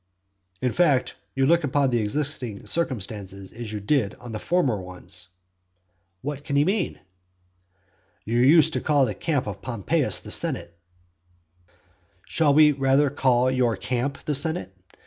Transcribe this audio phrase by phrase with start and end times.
[0.63, 5.27] "In fact, you look upon the existing circumstances as you did on the former ones."
[6.23, 6.99] What can he mean?
[8.25, 10.75] "You used to call the camp of Pompeius the senate."
[11.67, 11.75] XII.
[12.29, 14.75] Should we rather call your camp the senate?